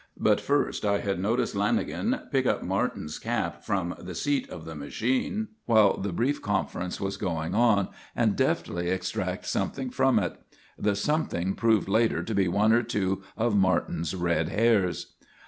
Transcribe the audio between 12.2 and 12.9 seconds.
to be one or